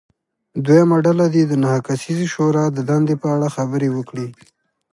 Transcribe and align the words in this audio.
دویمه 0.65 0.97
ډله 1.05 1.25
دې 1.33 1.43
د 1.47 1.53
نهه 1.63 1.79
کسیزې 1.87 2.27
شورا 2.33 2.65
د 2.73 2.79
دندې 2.89 3.15
په 3.21 3.27
اړه 3.35 3.47
خبرې 3.55 3.89
وکړي. 3.93 4.27